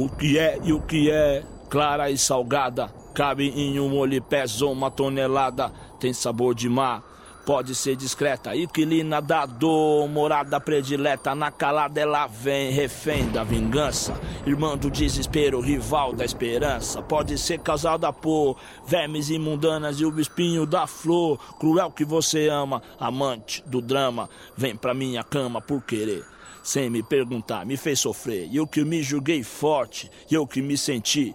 O 0.00 0.08
que 0.08 0.38
é 0.38 0.58
e 0.64 0.72
o 0.72 0.80
que 0.80 1.10
é, 1.10 1.42
clara 1.68 2.10
e 2.10 2.16
salgada. 2.16 2.88
Cabe 3.12 3.50
em 3.50 3.78
um 3.78 3.90
molho 3.90 4.22
pesa 4.22 4.64
uma 4.64 4.90
tonelada. 4.90 5.70
Tem 5.98 6.10
sabor 6.10 6.54
de 6.54 6.70
mar, 6.70 7.04
pode 7.44 7.74
ser 7.74 7.96
discreta. 7.96 8.54
Inquilina 8.56 9.20
da 9.20 9.46
dor, 9.46 10.08
morada 10.08 10.60
predileta. 10.60 11.34
Na 11.34 11.50
calada 11.50 12.00
ela 12.00 12.26
vem, 12.26 12.70
refém 12.70 13.28
da 13.30 13.42
vingança. 13.42 14.18
Irmã 14.46 14.76
do 14.76 14.90
desespero, 14.90 15.60
rival 15.60 16.12
da 16.12 16.24
esperança. 16.24 17.02
Pode 17.02 17.36
ser 17.38 17.58
causada 17.60 18.12
por 18.12 18.56
vermes 18.86 19.30
imundanas 19.30 20.00
e 20.00 20.04
o 20.04 20.20
espinho 20.20 20.66
da 20.66 20.86
flor. 20.86 21.38
Cruel 21.58 21.90
que 21.90 22.04
você 22.04 22.48
ama, 22.48 22.82
amante 22.98 23.62
do 23.66 23.80
drama. 23.80 24.28
Vem 24.56 24.76
pra 24.76 24.94
minha 24.94 25.22
cama 25.22 25.60
por 25.60 25.82
querer 25.82 26.24
sem 26.62 26.90
me 26.90 27.02
perguntar, 27.02 27.64
me 27.64 27.76
fez 27.76 28.00
sofrer. 28.00 28.46
E 28.50 28.56
eu 28.56 28.66
que 28.66 28.84
me 28.84 29.02
julguei 29.02 29.42
forte, 29.42 30.10
e 30.30 30.34
eu 30.34 30.46
que 30.46 30.60
me 30.60 30.76
senti 30.76 31.34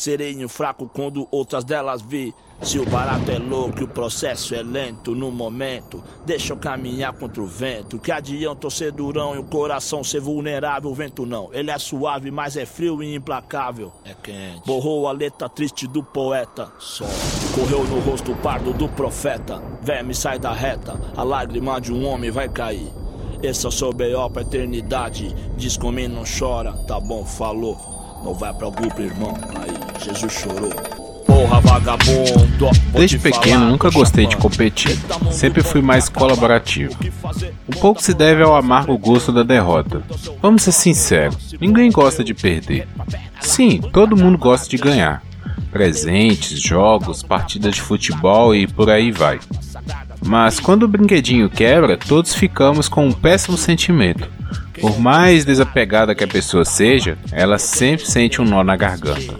sereno 0.00 0.48
fraco 0.48 0.88
quando 0.92 1.28
outras 1.30 1.62
delas 1.62 2.00
vi. 2.00 2.34
Se 2.62 2.78
o 2.78 2.84
barato 2.84 3.30
é 3.30 3.38
louco 3.38 3.80
e 3.80 3.84
o 3.84 3.88
processo 3.88 4.54
é 4.54 4.62
lento 4.62 5.14
no 5.14 5.30
momento, 5.30 6.02
deixa 6.26 6.52
eu 6.52 6.58
caminhar 6.58 7.12
contra 7.14 7.42
o 7.42 7.46
vento. 7.46 7.98
Que 7.98 8.12
adianta 8.12 8.66
eu 8.66 8.70
ser 8.70 8.92
durão 8.92 9.34
e 9.34 9.38
o 9.38 9.44
coração 9.44 10.04
ser 10.04 10.20
vulnerável? 10.20 10.90
O 10.90 10.94
vento 10.94 11.24
não, 11.24 11.48
ele 11.52 11.70
é 11.70 11.78
suave, 11.78 12.30
mas 12.30 12.58
é 12.58 12.66
frio 12.66 13.02
e 13.02 13.14
implacável. 13.14 13.90
É 14.04 14.14
quente. 14.14 14.66
Borrou 14.66 15.08
a 15.08 15.12
letra 15.12 15.48
triste 15.48 15.86
do 15.86 16.02
poeta. 16.02 16.70
Só. 16.78 17.06
Correu 17.54 17.84
no 17.84 18.00
rosto 18.00 18.34
pardo 18.36 18.74
do 18.74 18.88
profeta. 18.90 19.62
Verme 19.80 20.14
sai 20.14 20.38
da 20.38 20.52
reta, 20.52 21.00
a 21.16 21.22
lágrima 21.22 21.80
de 21.80 21.92
um 21.92 22.06
homem 22.06 22.30
vai 22.30 22.48
cair. 22.48 22.90
Esse 23.42 23.64
é 23.64 23.68
o 23.70 23.72
seu 23.72 23.90
B.O. 23.90 24.28
pra 24.28 24.42
eternidade. 24.42 25.34
Diz 25.56 25.78
comigo, 25.78 26.14
não 26.14 26.24
chora, 26.24 26.74
tá 26.86 27.00
bom, 27.00 27.24
falou. 27.24 27.99
Não 28.22 28.34
vai 28.34 28.52
pra 28.52 28.70
grupo, 28.70 29.00
irmão. 29.00 29.34
Aí, 29.56 30.04
Jesus 30.04 30.32
chorou. 30.32 30.70
Porra, 31.26 31.60
vagabundo. 31.60 32.70
Desde 32.92 33.18
pequeno 33.18 33.66
nunca 33.66 33.88
gostei 33.90 34.26
de 34.26 34.36
competir. 34.36 34.98
Sempre 35.30 35.62
fui 35.62 35.80
mais 35.80 36.08
colaborativo. 36.08 36.94
Um 37.68 37.80
pouco 37.80 38.02
se 38.02 38.12
deve 38.12 38.42
ao 38.42 38.56
amargo 38.56 38.98
gosto 38.98 39.32
da 39.32 39.42
derrota. 39.42 40.02
Vamos 40.42 40.62
ser 40.62 40.72
sinceros, 40.72 41.54
ninguém 41.60 41.90
gosta 41.90 42.24
de 42.24 42.34
perder. 42.34 42.88
Sim, 43.40 43.80
todo 43.92 44.16
mundo 44.16 44.36
gosta 44.36 44.68
de 44.68 44.76
ganhar. 44.76 45.22
Presentes, 45.70 46.60
jogos, 46.60 47.22
partidas 47.22 47.76
de 47.76 47.80
futebol 47.80 48.54
e 48.54 48.66
por 48.66 48.90
aí 48.90 49.12
vai. 49.12 49.38
Mas 50.24 50.60
quando 50.60 50.82
o 50.82 50.88
brinquedinho 50.88 51.48
quebra, 51.48 51.96
todos 51.96 52.34
ficamos 52.34 52.88
com 52.88 53.06
um 53.06 53.12
péssimo 53.12 53.56
sentimento. 53.56 54.28
Por 54.80 54.98
mais 54.98 55.44
desapegada 55.44 56.14
que 56.14 56.24
a 56.24 56.28
pessoa 56.28 56.64
seja, 56.64 57.18
ela 57.32 57.58
sempre 57.58 58.06
sente 58.06 58.40
um 58.40 58.44
nó 58.44 58.64
na 58.64 58.76
garganta. 58.76 59.38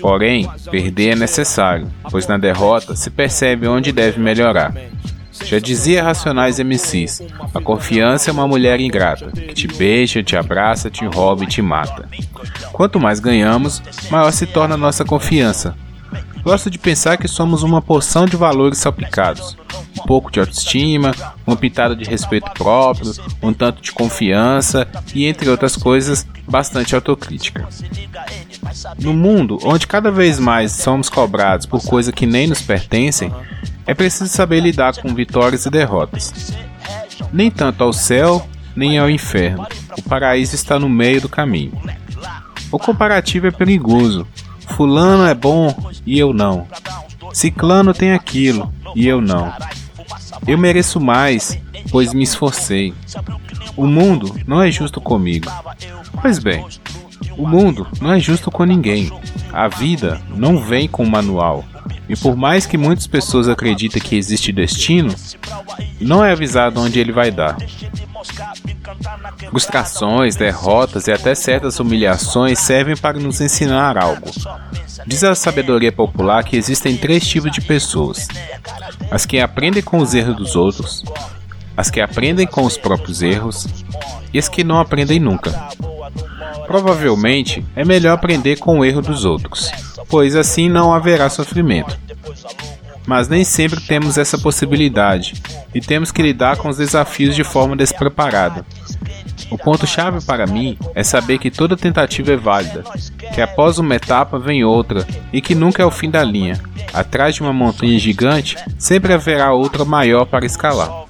Porém, 0.00 0.48
perder 0.70 1.10
é 1.10 1.14
necessário, 1.14 1.88
pois 2.10 2.26
na 2.26 2.38
derrota 2.38 2.96
se 2.96 3.10
percebe 3.10 3.66
onde 3.66 3.92
deve 3.92 4.20
melhorar. 4.20 4.72
Já 5.44 5.58
dizia 5.58 6.02
Racionais 6.02 6.58
MCs: 6.58 7.22
a 7.54 7.60
confiança 7.60 8.30
é 8.30 8.32
uma 8.32 8.46
mulher 8.46 8.80
ingrata, 8.80 9.30
que 9.30 9.54
te 9.54 9.66
beija, 9.66 10.22
te 10.22 10.36
abraça, 10.36 10.90
te 10.90 11.04
rouba 11.04 11.44
e 11.44 11.46
te 11.46 11.62
mata. 11.62 12.08
Quanto 12.72 13.00
mais 13.00 13.20
ganhamos, 13.20 13.82
maior 14.10 14.30
se 14.32 14.46
torna 14.46 14.74
a 14.74 14.78
nossa 14.78 15.04
confiança, 15.04 15.76
Gosto 16.42 16.70
de 16.70 16.78
pensar 16.78 17.16
que 17.16 17.28
somos 17.28 17.62
uma 17.62 17.82
porção 17.82 18.24
de 18.24 18.36
valores 18.36 18.78
salpicados. 18.78 19.56
Um 19.98 20.02
pouco 20.06 20.30
de 20.30 20.40
autoestima, 20.40 21.14
uma 21.46 21.56
pitada 21.56 21.94
de 21.94 22.04
respeito 22.04 22.50
próprio, 22.52 23.12
um 23.42 23.52
tanto 23.52 23.82
de 23.82 23.92
confiança 23.92 24.88
e, 25.14 25.26
entre 25.26 25.50
outras 25.50 25.76
coisas, 25.76 26.26
bastante 26.48 26.94
autocrítica. 26.94 27.68
No 28.98 29.12
mundo 29.12 29.58
onde 29.64 29.86
cada 29.86 30.10
vez 30.10 30.38
mais 30.38 30.72
somos 30.72 31.08
cobrados 31.08 31.66
por 31.66 31.82
coisas 31.82 32.14
que 32.14 32.26
nem 32.26 32.46
nos 32.46 32.62
pertencem, 32.62 33.32
é 33.86 33.94
preciso 33.94 34.28
saber 34.28 34.60
lidar 34.60 34.96
com 34.96 35.14
vitórias 35.14 35.66
e 35.66 35.70
derrotas. 35.70 36.52
Nem 37.32 37.50
tanto 37.50 37.84
ao 37.84 37.92
céu, 37.92 38.46
nem 38.74 38.98
ao 38.98 39.10
inferno. 39.10 39.66
O 39.98 40.02
paraíso 40.02 40.54
está 40.54 40.78
no 40.78 40.88
meio 40.88 41.20
do 41.20 41.28
caminho. 41.28 41.72
O 42.72 42.78
comparativo 42.78 43.48
é 43.48 43.50
perigoso, 43.50 44.26
Fulano 44.74 45.26
é 45.26 45.34
bom 45.34 45.74
e 46.06 46.18
eu 46.18 46.32
não. 46.32 46.66
Ciclano 47.32 47.92
tem 47.94 48.12
aquilo 48.12 48.72
e 48.94 49.06
eu 49.06 49.20
não. 49.20 49.52
Eu 50.46 50.58
mereço 50.58 51.00
mais, 51.00 51.58
pois 51.90 52.12
me 52.12 52.22
esforcei. 52.22 52.94
O 53.76 53.86
mundo 53.86 54.34
não 54.46 54.62
é 54.62 54.70
justo 54.70 55.00
comigo. 55.00 55.50
Pois 56.20 56.38
bem, 56.38 56.64
o 57.36 57.46
mundo 57.46 57.86
não 58.00 58.12
é 58.12 58.20
justo 58.20 58.50
com 58.50 58.64
ninguém. 58.64 59.10
A 59.52 59.68
vida 59.68 60.20
não 60.34 60.58
vem 60.58 60.88
com 60.88 61.04
manual. 61.04 61.64
E 62.08 62.16
por 62.16 62.36
mais 62.36 62.66
que 62.66 62.76
muitas 62.76 63.06
pessoas 63.06 63.48
acreditem 63.48 64.02
que 64.02 64.16
existe 64.16 64.52
destino, 64.52 65.14
não 66.00 66.24
é 66.24 66.32
avisado 66.32 66.80
onde 66.80 66.98
ele 66.98 67.12
vai 67.12 67.30
dar. 67.30 67.56
Frustrações, 69.50 70.36
derrotas 70.36 71.08
e 71.08 71.12
até 71.12 71.34
certas 71.34 71.80
humilhações 71.80 72.60
servem 72.60 72.96
para 72.96 73.18
nos 73.18 73.40
ensinar 73.40 73.98
algo. 73.98 74.30
Diz 75.04 75.24
a 75.24 75.34
sabedoria 75.34 75.90
popular 75.90 76.44
que 76.44 76.56
existem 76.56 76.96
três 76.96 77.26
tipos 77.26 77.50
de 77.50 77.60
pessoas: 77.60 78.28
as 79.10 79.26
que 79.26 79.40
aprendem 79.40 79.82
com 79.82 79.98
os 79.98 80.14
erros 80.14 80.36
dos 80.36 80.54
outros, 80.54 81.04
as 81.76 81.90
que 81.90 82.00
aprendem 82.00 82.46
com 82.46 82.62
os 82.62 82.76
próprios 82.76 83.22
erros 83.22 83.66
e 84.32 84.38
as 84.38 84.48
que 84.48 84.62
não 84.62 84.78
aprendem 84.78 85.18
nunca. 85.18 85.50
Provavelmente 86.66 87.64
é 87.74 87.84
melhor 87.84 88.14
aprender 88.14 88.56
com 88.56 88.78
o 88.78 88.84
erro 88.84 89.02
dos 89.02 89.24
outros, 89.24 89.68
pois 90.08 90.36
assim 90.36 90.68
não 90.68 90.94
haverá 90.94 91.28
sofrimento. 91.28 91.98
Mas 93.04 93.28
nem 93.28 93.42
sempre 93.42 93.80
temos 93.80 94.16
essa 94.16 94.38
possibilidade 94.38 95.42
e 95.74 95.80
temos 95.80 96.12
que 96.12 96.22
lidar 96.22 96.56
com 96.58 96.68
os 96.68 96.76
desafios 96.76 97.34
de 97.34 97.42
forma 97.42 97.74
despreparada. 97.74 98.64
O 99.50 99.56
ponto-chave 99.56 100.24
para 100.24 100.46
mim 100.46 100.76
é 100.94 101.02
saber 101.02 101.38
que 101.38 101.50
toda 101.50 101.76
tentativa 101.76 102.32
é 102.32 102.36
válida, 102.36 102.84
que 103.32 103.40
após 103.40 103.78
uma 103.78 103.94
etapa 103.94 104.38
vem 104.38 104.64
outra 104.64 105.06
e 105.32 105.40
que 105.40 105.54
nunca 105.54 105.82
é 105.82 105.86
o 105.86 105.90
fim 105.90 106.10
da 106.10 106.24
linha. 106.24 106.60
Atrás 106.92 107.36
de 107.36 107.42
uma 107.42 107.52
montanha 107.52 107.98
gigante 107.98 108.56
sempre 108.78 109.12
haverá 109.12 109.52
outra 109.52 109.84
maior 109.84 110.24
para 110.24 110.46
escalar. 110.46 111.04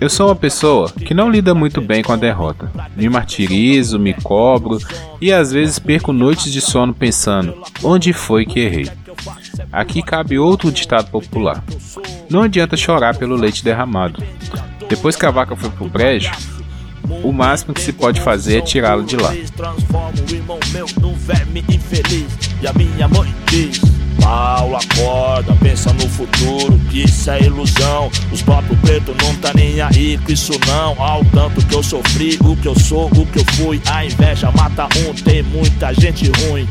Eu 0.00 0.08
sou 0.08 0.28
uma 0.28 0.36
pessoa 0.36 0.92
que 0.92 1.12
não 1.12 1.28
lida 1.28 1.54
muito 1.54 1.80
bem 1.80 2.04
com 2.04 2.12
a 2.12 2.16
derrota. 2.16 2.70
Me 2.94 3.08
martirizo, 3.08 3.98
me 3.98 4.14
cobro 4.14 4.78
e 5.20 5.32
às 5.32 5.50
vezes 5.50 5.78
perco 5.80 6.12
noites 6.12 6.52
de 6.52 6.60
sono 6.60 6.94
pensando: 6.94 7.60
onde 7.82 8.12
foi 8.12 8.46
que 8.46 8.60
errei? 8.60 8.88
Aqui 9.72 10.00
cabe 10.00 10.38
outro 10.38 10.70
ditado 10.70 11.10
popular: 11.10 11.64
Não 12.30 12.42
adianta 12.42 12.76
chorar 12.76 13.16
pelo 13.16 13.34
leite 13.34 13.64
derramado. 13.64 14.22
Depois 14.88 15.16
que 15.16 15.26
a 15.26 15.30
vaca 15.30 15.54
foi 15.54 15.70
pro 15.70 15.88
brejo, 15.88 16.30
o 17.22 17.32
máximo 17.32 17.74
que 17.74 17.80
se 17.80 17.92
pode 17.92 18.20
fazer 18.20 18.58
é 18.58 18.60
tirá-lo 18.60 19.04
de 19.04 19.16
lá. 19.16 19.32
Paulo 24.20 24.76
acorda, 24.76 25.54
pensa 25.62 25.92
no 25.92 26.08
futuro, 26.08 26.78
que 26.90 27.04
isso 27.04 27.30
é 27.30 27.42
ilusão. 27.42 28.10
Os 28.32 28.42
próprios 28.42 28.78
pretos 28.80 29.14
não 29.22 29.34
tá 29.36 29.52
nem 29.54 29.80
aí 29.80 30.18
com 30.18 30.32
isso 30.32 30.52
não. 30.66 31.00
Ao 31.00 31.24
tanto 31.26 31.64
que 31.64 31.74
eu 31.74 31.82
sofri, 31.82 32.36
o 32.42 32.56
que 32.56 32.66
eu 32.66 32.78
sou, 32.78 33.06
o 33.06 33.26
que 33.26 33.38
eu 33.38 33.44
fui. 33.54 33.80
A 33.86 34.04
inveja 34.04 34.50
mata 34.50 34.86
um, 34.98 35.14
tem 35.14 35.42
muita 35.42 35.94
gente 35.94 36.30
ruim. 36.42 36.68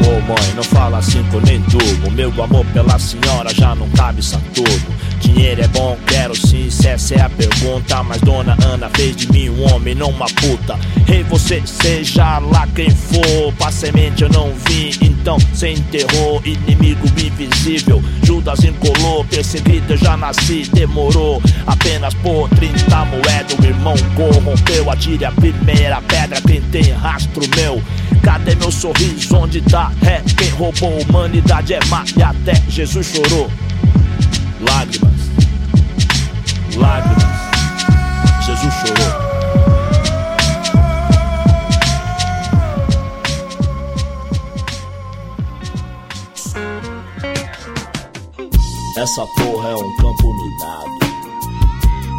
Ô 0.00 0.10
oh, 0.10 0.20
mãe, 0.20 0.54
não 0.54 0.62
fala 0.62 0.98
assim 0.98 1.22
que 1.24 1.34
eu 1.34 1.40
nem 1.40 1.60
durmo. 1.62 2.10
Meu 2.12 2.30
amor 2.42 2.64
pela 2.66 2.98
senhora 2.98 3.52
já 3.52 3.74
não 3.74 3.88
cabe 3.90 4.22
Saturno. 4.22 4.94
Dinheiro 5.20 5.62
é 5.62 5.68
bom, 5.68 5.96
quero 6.06 6.34
sim, 6.34 6.70
se 6.70 6.88
essa 6.88 7.14
é 7.14 7.20
a 7.20 7.28
pergunta. 7.28 8.02
Mas 8.02 8.20
dona 8.20 8.56
Ana 8.64 8.88
fez 8.90 9.16
de 9.16 9.30
mim 9.32 9.48
um 9.50 9.72
homem, 9.72 9.94
não 9.94 10.10
uma 10.10 10.26
puta. 10.26 10.78
Rei, 11.06 11.18
hey, 11.18 11.24
você 11.24 11.62
seja 11.64 12.38
lá 12.38 12.66
quem 12.74 12.90
for. 12.90 13.52
Pra 13.58 13.70
semente 13.70 14.22
eu 14.22 14.28
não 14.30 14.52
vim, 14.66 14.90
então 15.02 15.38
cê 15.52 15.72
enterrou. 15.72 16.40
Inimigo 16.44 17.06
invisível, 17.06 18.02
Judas 18.22 18.62
encolou. 18.64 19.24
Perseguido 19.24 19.94
eu 19.94 19.96
já 19.96 20.16
nasci, 20.16 20.68
demorou. 20.72 21.42
Apenas 21.66 22.14
por 22.14 22.48
30 22.50 23.04
moedas, 23.06 23.58
o 23.58 23.64
irmão 23.64 23.94
corrompeu. 24.14 24.90
Atire 24.90 25.24
a 25.24 25.32
primeira 25.32 26.00
pedra, 26.02 26.40
quem 26.40 26.60
tem 26.62 26.92
rastro 26.92 27.42
meu. 27.56 27.82
Cadê 28.22 28.54
meu 28.56 28.70
sorriso? 28.70 29.36
Onde 29.36 29.60
tá? 29.62 29.92
É 30.06 30.20
quem 30.36 30.50
roubou 30.50 30.98
a 30.98 31.02
humanidade 31.02 31.74
é 31.74 31.80
má 31.86 32.04
e 32.16 32.22
até 32.22 32.54
Jesus 32.68 33.06
chorou. 33.06 33.50
Lágrimas, 34.60 35.12
lágrimas, 36.76 37.24
Jesus 38.44 38.74
chorou. 38.74 39.28
Essa 48.96 49.24
porra 49.36 49.68
é 49.68 49.76
um 49.76 49.96
campo 49.96 50.34
minado. 50.34 50.98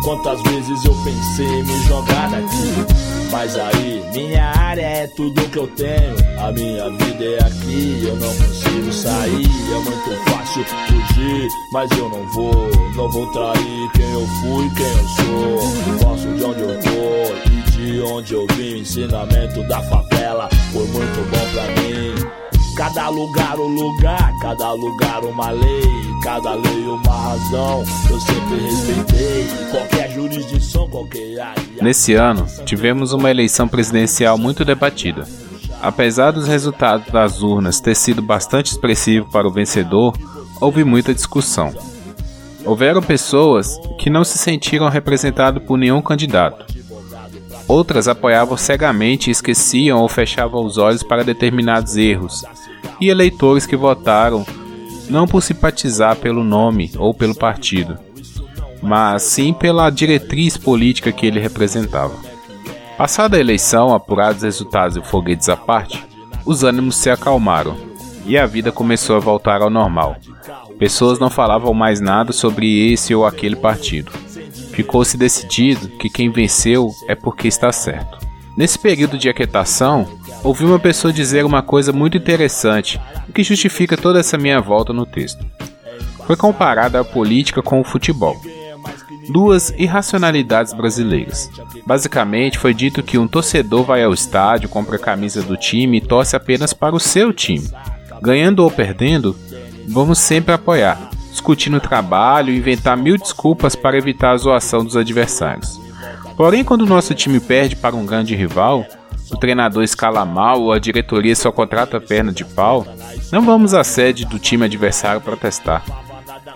Quantas 0.05 0.41
vezes 0.43 0.85
eu 0.85 0.95
pensei 1.03 1.45
em 1.45 1.63
me 1.65 1.83
jogar 1.83 2.29
daqui? 2.29 3.08
Mas 3.31 3.55
aí, 3.57 4.03
minha 4.13 4.43
área 4.43 4.81
é 4.81 5.07
tudo 5.07 5.41
que 5.49 5.57
eu 5.57 5.67
tenho. 5.67 6.15
A 6.39 6.51
minha 6.51 6.89
vida 6.89 7.23
é 7.23 7.43
aqui, 7.43 8.03
eu 8.03 8.15
não 8.15 8.35
consigo 8.35 8.91
sair. 8.91 9.45
É 9.45 9.79
muito 9.79 10.31
fácil 10.31 10.65
fugir, 10.65 11.47
mas 11.71 11.91
eu 11.91 12.09
não 12.09 12.27
vou. 12.33 12.69
Não 12.95 13.09
vou 13.11 13.27
trair 13.31 13.91
quem 13.93 14.11
eu 14.11 14.27
fui, 14.41 14.69
quem 14.75 14.85
eu 14.85 15.07
sou. 15.09 16.07
Posso 16.07 16.27
de 16.33 16.43
onde 16.43 16.61
eu 16.61 16.79
tô 16.79 17.49
e 17.51 17.71
de 17.71 18.01
onde 18.01 18.33
eu 18.33 18.47
vim. 18.55 18.79
Ensinamento 18.79 19.63
da 19.67 19.81
favela 19.83 20.49
foi 20.73 20.87
muito 20.87 21.29
bom 21.29 21.51
pra 21.53 21.63
mim. 21.81 22.48
Cada 22.79 23.09
lugar 23.09 23.59
um 23.59 23.67
lugar, 23.67 24.33
cada 24.39 24.71
lugar 24.71 25.25
uma 25.25 25.51
lei, 25.51 25.83
cada 26.23 26.53
lei 26.53 26.85
uma 26.85 27.11
razão. 27.11 27.83
Eu 28.09 28.19
sempre 28.21 28.55
respeitei 28.55 29.47
qualquer 29.69 30.11
jurisdição, 30.11 30.89
qualquer 30.89 31.41
área. 31.41 31.61
Nesse 31.81 32.13
ano, 32.13 32.47
tivemos 32.65 33.11
uma 33.11 33.29
eleição 33.29 33.67
presidencial 33.67 34.37
muito 34.37 34.63
debatida. 34.63 35.27
Apesar 35.81 36.31
dos 36.31 36.47
resultados 36.47 37.11
das 37.11 37.41
urnas 37.41 37.81
ter 37.81 37.95
sido 37.95 38.21
bastante 38.21 38.71
expressivo 38.71 39.29
para 39.29 39.45
o 39.45 39.51
vencedor, 39.51 40.17
houve 40.61 40.85
muita 40.85 41.13
discussão. 41.13 41.73
Houveram 42.63 43.01
pessoas 43.01 43.77
que 43.99 44.09
não 44.09 44.23
se 44.23 44.37
sentiram 44.37 44.87
representadas 44.87 45.61
por 45.63 45.77
nenhum 45.77 46.01
candidato. 46.01 46.65
Outras 47.67 48.07
apoiavam 48.07 48.55
cegamente 48.55 49.29
e 49.29 49.31
esqueciam 49.31 49.99
ou 49.99 50.07
fechavam 50.07 50.65
os 50.65 50.77
olhos 50.77 51.03
para 51.03 51.25
determinados 51.25 51.97
erros, 51.97 52.43
e 52.99 53.09
eleitores 53.09 53.65
que 53.65 53.75
votaram 53.75 54.45
não 55.09 55.27
por 55.27 55.41
simpatizar 55.41 56.15
pelo 56.15 56.43
nome 56.43 56.91
ou 56.97 57.13
pelo 57.13 57.35
partido, 57.35 57.97
mas 58.81 59.23
sim 59.23 59.53
pela 59.53 59.89
diretriz 59.89 60.55
política 60.55 61.11
que 61.11 61.25
ele 61.25 61.39
representava. 61.39 62.15
Passada 62.97 63.37
a 63.37 63.39
eleição, 63.39 63.93
apurados 63.93 64.37
os 64.37 64.43
resultados 64.43 64.97
e 64.97 65.01
foguetes 65.01 65.49
à 65.49 65.55
parte, 65.55 66.05
os 66.45 66.63
ânimos 66.63 66.97
se 66.97 67.09
acalmaram 67.09 67.75
e 68.25 68.37
a 68.37 68.45
vida 68.45 68.71
começou 68.71 69.15
a 69.15 69.19
voltar 69.19 69.61
ao 69.61 69.69
normal. 69.69 70.17
Pessoas 70.77 71.19
não 71.19 71.29
falavam 71.29 71.73
mais 71.73 71.99
nada 71.99 72.31
sobre 72.31 72.91
esse 72.91 73.13
ou 73.15 73.25
aquele 73.25 73.55
partido. 73.55 74.11
Ficou-se 74.71 75.17
decidido 75.17 75.89
que 75.97 76.09
quem 76.09 76.31
venceu 76.31 76.91
é 77.07 77.15
porque 77.15 77.47
está 77.47 77.71
certo. 77.71 78.17
Nesse 78.55 78.77
período 78.77 79.17
de 79.17 79.29
aquietação, 79.29 80.07
ouvi 80.43 80.65
uma 80.65 80.79
pessoa 80.79 81.13
dizer 81.13 81.45
uma 81.45 81.61
coisa 81.61 81.91
muito 81.91 82.17
interessante, 82.17 82.99
o 83.27 83.33
que 83.33 83.43
justifica 83.43 83.97
toda 83.97 84.19
essa 84.19 84.37
minha 84.37 84.61
volta 84.61 84.93
no 84.93 85.05
texto. 85.05 85.45
Foi 86.25 86.35
comparada 86.35 86.99
a 86.99 87.03
política 87.03 87.61
com 87.61 87.81
o 87.81 87.83
futebol. 87.83 88.39
Duas 89.31 89.71
irracionalidades 89.77 90.73
brasileiras. 90.73 91.49
Basicamente, 91.85 92.57
foi 92.57 92.73
dito 92.73 93.03
que 93.03 93.17
um 93.17 93.27
torcedor 93.27 93.83
vai 93.83 94.03
ao 94.03 94.13
estádio, 94.13 94.69
compra 94.69 94.95
a 94.95 94.99
camisa 94.99 95.41
do 95.41 95.57
time 95.57 95.97
e 95.97 96.01
torce 96.01 96.35
apenas 96.35 96.73
para 96.73 96.95
o 96.95 96.99
seu 96.99 97.33
time. 97.33 97.69
Ganhando 98.21 98.63
ou 98.63 98.71
perdendo, 98.71 99.35
vamos 99.87 100.19
sempre 100.19 100.53
apoiar, 100.53 101.09
discutir 101.31 101.69
no 101.69 101.79
trabalho 101.79 102.51
e 102.51 102.57
inventar 102.57 102.97
mil 102.97 103.17
desculpas 103.17 103.75
para 103.75 103.97
evitar 103.97 104.31
a 104.31 104.37
zoação 104.37 104.83
dos 104.83 104.97
adversários. 104.97 105.79
Porém, 106.35 106.63
quando 106.63 106.81
o 106.83 106.87
nosso 106.87 107.13
time 107.13 107.39
perde 107.39 107.75
para 107.75 107.95
um 107.95 108.05
grande 108.05 108.35
rival, 108.35 108.85
o 109.31 109.37
treinador 109.37 109.83
escala 109.83 110.25
mal 110.25 110.61
ou 110.61 110.73
a 110.73 110.79
diretoria 110.79 111.35
só 111.35 111.51
contrata 111.51 111.99
perna 111.99 112.31
de 112.31 112.43
pau, 112.43 112.85
não 113.31 113.41
vamos 113.41 113.73
à 113.73 113.83
sede 113.83 114.25
do 114.25 114.39
time 114.39 114.65
adversário 114.65 115.21
protestar. 115.21 115.83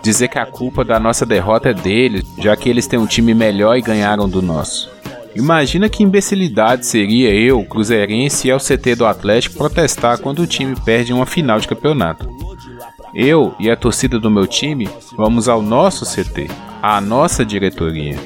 Dizer 0.02 0.28
que 0.28 0.38
a 0.38 0.46
culpa 0.46 0.84
da 0.84 1.00
nossa 1.00 1.24
derrota 1.24 1.70
é 1.70 1.74
deles, 1.74 2.24
já 2.38 2.56
que 2.56 2.68
eles 2.68 2.86
têm 2.86 2.98
um 2.98 3.06
time 3.06 3.34
melhor 3.34 3.76
e 3.76 3.82
ganharam 3.82 4.28
do 4.28 4.42
nosso. 4.42 4.90
Imagina 5.34 5.88
que 5.88 6.02
imbecilidade 6.02 6.86
seria 6.86 7.34
eu, 7.34 7.64
cruzeirense 7.64 8.48
e 8.48 8.50
ao 8.50 8.60
CT 8.60 8.94
do 8.96 9.06
Atlético 9.06 9.56
protestar 9.56 10.18
quando 10.18 10.40
o 10.40 10.46
time 10.46 10.76
perde 10.84 11.12
uma 11.12 11.26
final 11.26 11.58
de 11.58 11.66
campeonato. 11.66 12.28
Eu 13.14 13.54
e 13.58 13.70
a 13.70 13.76
torcida 13.76 14.18
do 14.18 14.30
meu 14.30 14.46
time 14.46 14.88
vamos 15.16 15.48
ao 15.48 15.60
nosso 15.60 16.04
CT, 16.04 16.48
à 16.82 17.00
nossa 17.00 17.44
diretoria, 17.44 18.18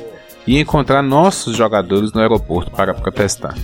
e 0.46 0.58
encontrar 0.58 1.02
nossos 1.02 1.56
jogadores 1.56 2.12
no 2.12 2.20
aeroporto 2.20 2.70
para 2.70 2.92
protestar. 2.92 3.54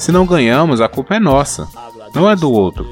Se 0.00 0.10
não 0.10 0.24
ganhamos, 0.24 0.80
a 0.80 0.88
culpa 0.88 1.16
é 1.16 1.20
nossa, 1.20 1.68
não 2.14 2.28
é 2.28 2.34
do 2.34 2.50
outro. 2.50 2.86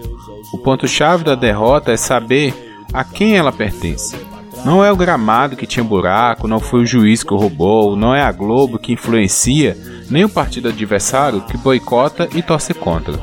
O 0.52 0.58
ponto-chave 0.58 1.24
da 1.24 1.34
derrota 1.34 1.90
é 1.90 1.96
saber 1.96 2.84
a 2.92 3.02
quem 3.02 3.34
ela 3.34 3.50
pertence. 3.50 4.14
Não 4.62 4.84
é 4.84 4.92
o 4.92 4.96
gramado 4.96 5.56
que 5.56 5.66
tinha 5.66 5.82
buraco, 5.82 6.46
não 6.46 6.60
foi 6.60 6.82
o 6.82 6.86
juiz 6.86 7.22
que 7.22 7.32
roubou, 7.32 7.96
não 7.96 8.14
é 8.14 8.20
a 8.20 8.30
Globo 8.30 8.78
que 8.78 8.92
influencia, 8.92 9.74
nem 10.10 10.26
o 10.26 10.28
partido 10.28 10.68
adversário 10.68 11.40
que 11.40 11.56
boicota 11.56 12.28
e 12.34 12.42
torce 12.42 12.74
contra. 12.74 13.18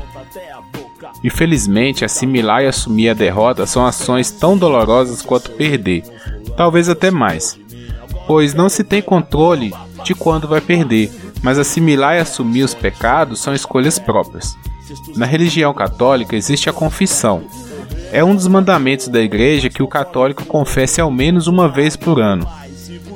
Infelizmente, 1.22 2.04
assimilar 2.04 2.64
e 2.64 2.66
assumir 2.66 3.10
a 3.10 3.14
derrota 3.14 3.66
são 3.66 3.86
ações 3.86 4.32
tão 4.32 4.58
dolorosas 4.58 5.22
quanto 5.22 5.52
perder, 5.52 6.02
talvez 6.56 6.88
até 6.88 7.08
mais, 7.12 7.56
pois 8.26 8.52
não 8.52 8.68
se 8.68 8.82
tem 8.82 9.00
controle 9.00 9.72
de 10.02 10.12
quando 10.12 10.48
vai 10.48 10.60
perder, 10.60 11.12
mas 11.46 11.60
assimilar 11.60 12.16
e 12.16 12.18
assumir 12.18 12.64
os 12.64 12.74
pecados 12.74 13.38
são 13.38 13.54
escolhas 13.54 14.00
próprias. 14.00 14.58
Na 15.14 15.24
religião 15.24 15.72
católica 15.72 16.34
existe 16.34 16.68
a 16.68 16.72
confissão. 16.72 17.44
É 18.10 18.24
um 18.24 18.34
dos 18.34 18.48
mandamentos 18.48 19.06
da 19.06 19.20
igreja 19.20 19.70
que 19.70 19.80
o 19.80 19.86
católico 19.86 20.44
confesse 20.44 21.00
ao 21.00 21.08
menos 21.08 21.46
uma 21.46 21.68
vez 21.68 21.94
por 21.94 22.20
ano, 22.20 22.44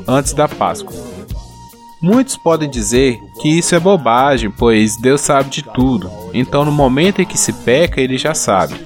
antes 0.06 0.32
da 0.32 0.46
Páscoa. 0.46 0.94
Muitos 2.00 2.36
podem 2.36 2.70
dizer 2.70 3.18
que 3.42 3.48
isso 3.48 3.74
é 3.74 3.80
bobagem, 3.80 4.48
pois 4.48 4.96
Deus 4.96 5.22
sabe 5.22 5.50
de 5.50 5.64
tudo, 5.64 6.08
então 6.32 6.64
no 6.64 6.70
momento 6.70 7.20
em 7.20 7.26
que 7.26 7.36
se 7.36 7.52
peca, 7.52 8.00
ele 8.00 8.16
já 8.16 8.32
sabe. 8.32 8.76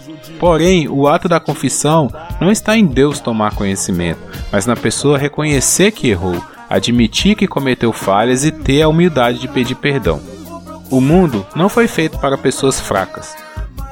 Porém, 0.41 0.89
o 0.89 1.07
ato 1.07 1.29
da 1.29 1.39
confissão 1.39 2.11
não 2.41 2.51
está 2.51 2.79
em 2.79 2.87
Deus 2.87 3.21
tomar 3.21 3.55
conhecimento, 3.55 4.21
mas 4.51 4.65
na 4.65 4.75
pessoa 4.75 5.19
reconhecer 5.19 5.91
que 5.91 6.09
errou, 6.09 6.43
admitir 6.69 7.37
que 7.37 7.47
cometeu 7.47 7.93
falhas 7.93 8.45
e 8.45 8.51
ter 8.51 8.83
a 8.83 8.89
humildade 8.89 9.39
de 9.39 9.49
pedir 9.49 9.75
perdão. 9.75 10.21
O 10.91 11.01
mundo 11.01 11.47
não 11.55 11.69
foi 11.69 11.89
feito 11.89 12.19
para 12.19 12.39
pessoas 12.39 12.81
fracas. 12.81 13.35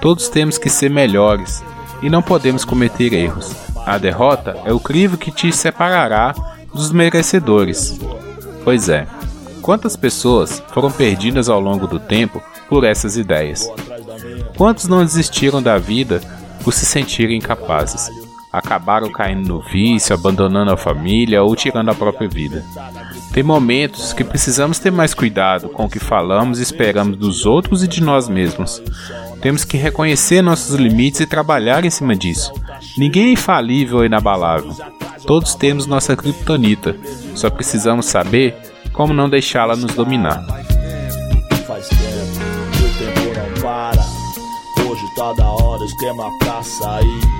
Todos 0.00 0.28
temos 0.28 0.58
que 0.58 0.68
ser 0.68 0.90
melhores 0.90 1.62
e 2.02 2.10
não 2.10 2.22
podemos 2.22 2.64
cometer 2.64 3.12
erros. 3.12 3.52
A 3.86 3.98
derrota 3.98 4.56
é 4.64 4.72
o 4.72 4.80
crivo 4.80 5.16
que 5.16 5.30
te 5.30 5.52
separará 5.52 6.34
dos 6.72 6.92
merecedores. 6.92 7.98
Pois 8.64 8.88
é, 8.88 9.06
quantas 9.60 9.96
pessoas 9.96 10.62
foram 10.68 10.90
perdidas 10.90 11.48
ao 11.48 11.60
longo 11.60 11.86
do 11.86 11.98
tempo 11.98 12.42
por 12.68 12.84
essas 12.84 13.16
ideias? 13.16 13.68
Quantos 14.56 14.86
não 14.86 15.04
desistiram 15.04 15.62
da 15.62 15.78
vida 15.78 16.20
por 16.62 16.72
se 16.72 16.86
sentirem 16.86 17.38
incapazes? 17.38 18.08
Acabaram 18.52 19.10
caindo 19.10 19.48
no 19.48 19.60
vício, 19.60 20.14
abandonando 20.14 20.70
a 20.70 20.76
família 20.76 21.42
ou 21.42 21.56
tirando 21.56 21.88
a 21.88 21.94
própria 21.94 22.28
vida. 22.28 22.62
Tem 23.32 23.42
momentos 23.42 24.12
que 24.12 24.22
precisamos 24.22 24.78
ter 24.78 24.92
mais 24.92 25.14
cuidado 25.14 25.70
com 25.70 25.86
o 25.86 25.88
que 25.88 25.98
falamos 25.98 26.58
e 26.58 26.62
esperamos 26.62 27.16
dos 27.16 27.46
outros 27.46 27.82
e 27.82 27.88
de 27.88 28.02
nós 28.02 28.28
mesmos. 28.28 28.82
Temos 29.40 29.64
que 29.64 29.78
reconhecer 29.78 30.42
nossos 30.42 30.74
limites 30.74 31.20
e 31.20 31.26
trabalhar 31.26 31.84
em 31.84 31.90
cima 31.90 32.14
disso. 32.14 32.52
Ninguém 32.98 33.28
é 33.28 33.32
infalível 33.32 33.98
ou 33.98 34.04
inabalável. 34.04 34.76
Todos 35.26 35.54
temos 35.54 35.86
nossa 35.86 36.14
criptonita. 36.14 36.94
Só 37.34 37.48
precisamos 37.48 38.06
saber 38.06 38.54
como 38.92 39.14
não 39.14 39.30
deixá-la 39.30 39.74
nos 39.74 39.94
dominar. 39.94 40.44
Faz 41.66 41.88
tempo, 41.88 42.00
o 42.78 43.34
não 43.34 43.62
para. 43.62 44.02
Hoje 44.86 45.14
tá 45.16 45.32
da 45.32 45.48
hora, 45.48 45.84
esquema 45.84 46.38
pra 46.38 46.62
sair. 46.62 47.31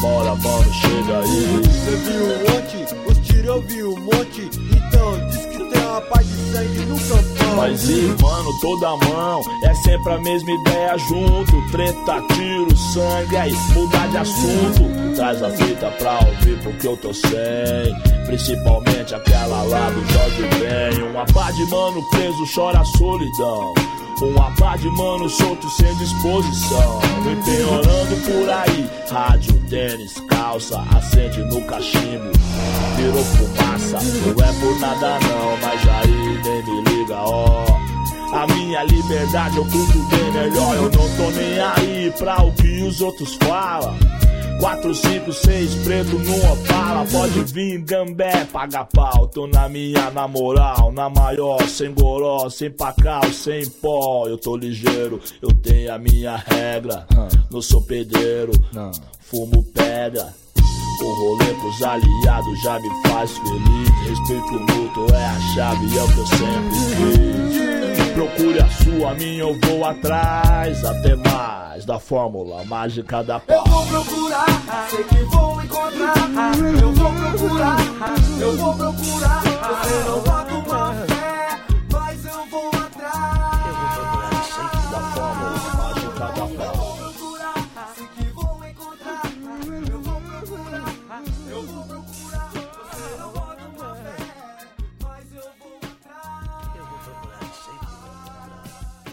Demora, 0.00 0.36
mano, 0.36 0.72
chega 0.74 1.18
aí. 1.18 1.60
Você 1.64 1.96
viu 1.96 2.56
ontem? 2.56 3.10
Os 3.10 3.18
tiros 3.26 3.46
eu 3.46 3.62
vi 3.62 3.82
um 3.82 3.96
monte. 3.96 4.48
Então, 4.70 5.28
diz 5.28 5.46
que 5.46 5.58
tem 5.58 5.82
uma 5.82 6.00
paz 6.02 6.24
de 6.24 6.52
sangue 6.52 6.86
no 6.86 6.98
campão. 7.00 7.56
Mas 7.56 7.88
e, 7.88 8.14
mano, 8.22 8.60
toda 8.60 8.96
mão. 9.08 9.42
É 9.64 9.74
sempre 9.74 10.12
a 10.12 10.18
mesma 10.20 10.50
ideia 10.52 10.98
junto. 10.98 11.70
Treta, 11.72 12.22
tiro, 12.32 12.76
sangue. 12.76 13.36
Aí, 13.36 13.52
mudar 13.74 14.06
de 14.08 14.18
assunto. 14.18 15.16
Traz 15.16 15.42
a 15.42 15.50
fita 15.50 15.90
pra 15.98 16.20
ouvir 16.20 16.62
porque 16.62 16.86
eu 16.86 16.96
tô 16.98 17.12
sem. 17.12 18.24
Principalmente 18.26 19.16
aquela 19.16 19.64
lá 19.64 19.90
do 19.90 20.12
Jorge 20.12 20.42
Ben. 20.60 21.10
Uma 21.10 21.26
pá 21.26 21.50
de 21.50 21.64
mano 21.66 22.08
preso 22.10 22.44
chora 22.54 22.78
a 22.78 22.84
solidão. 22.84 23.74
Uma 24.20 24.50
pá 24.56 24.76
de 24.76 24.88
mano 24.90 25.28
solto 25.28 25.70
sem 25.70 25.94
disposição. 25.96 27.00
Empenhorando 27.30 28.16
por 28.24 28.50
aí. 28.50 28.90
Rádio, 29.10 29.54
tênis, 29.68 30.14
calça, 30.28 30.84
acende 30.96 31.40
no 31.44 31.62
cachimbo. 31.62 32.32
Virou 32.96 33.24
fumaça, 33.24 33.98
não 34.00 34.44
é 34.44 34.52
por 34.60 34.80
nada 34.80 35.18
não, 35.20 35.56
mas 35.62 35.88
aí 35.88 36.40
nem 36.42 36.64
me 36.64 36.90
liga, 36.90 37.16
ó. 37.16 37.64
A 38.32 38.46
minha 38.48 38.82
liberdade 38.82 39.56
eu 39.56 39.64
curto 39.64 39.98
bem 40.10 40.32
melhor. 40.32 40.74
Eu 40.74 40.82
não 40.82 40.90
tô 40.90 41.30
nem 41.30 41.60
aí 41.60 42.12
pra 42.18 42.42
o 42.42 42.52
que 42.52 42.82
os 42.82 43.00
outros 43.00 43.38
falam. 43.42 43.96
4, 44.60 44.94
5, 44.94 45.32
6, 45.32 45.74
preto 45.84 46.18
numa 46.18 46.52
opala. 46.52 47.06
Pode 47.10 47.44
vir, 47.52 47.78
gambé, 47.78 48.44
paga 48.46 48.84
pau. 48.84 49.28
Tô 49.28 49.46
na 49.46 49.68
minha, 49.68 50.10
na 50.10 50.26
moral, 50.26 50.92
na 50.92 51.08
maior, 51.08 51.60
sem 51.68 51.92
goró, 51.92 52.48
sem 52.50 52.70
pacal, 52.70 53.22
sem 53.32 53.68
pó. 53.68 54.26
Eu 54.26 54.36
tô 54.36 54.56
ligeiro, 54.56 55.20
eu 55.40 55.52
tenho 55.52 55.94
a 55.94 55.98
minha 55.98 56.36
regra. 56.36 57.06
Não 57.50 57.62
sou 57.62 57.82
pedreiro, 57.82 58.52
fumo 59.20 59.62
pedra. 59.62 60.34
O 61.00 61.12
rolê 61.12 61.54
pros 61.54 61.82
aliados 61.82 62.62
já 62.62 62.78
me 62.80 63.08
faz 63.08 63.30
feliz. 63.30 64.08
Respeito 64.08 64.52
mútuo 64.52 65.14
é 65.14 65.24
a 65.24 65.40
chave, 65.54 65.96
é 65.96 66.02
o 66.02 66.08
que 66.08 66.18
eu 66.18 66.26
sempre 66.26 66.78
fiz. 66.96 68.12
Procure 68.14 68.60
a 68.60 68.68
sua, 68.68 69.10
a 69.12 69.14
minha 69.14 69.42
eu 69.42 69.56
vou 69.60 69.84
atrás. 69.84 70.84
Até 70.84 71.14
mais 71.14 71.57
da 71.84 71.98
fórmula 71.98 72.64
mágica 72.64 73.22
da 73.22 73.40
paz. 73.40 73.58
Eu 73.58 73.64
vou 73.64 73.86
procurar, 73.86 74.88
sei 74.90 75.04
que 75.04 75.24
vou 75.24 75.62
encontrar. 75.62 76.14
Eu 76.80 76.92
vou 76.92 77.12
procurar, 77.12 77.76
eu 78.40 78.56
vou 78.56 78.74
procurar. 78.74 79.42
Você 79.42 80.10
não 80.10 80.27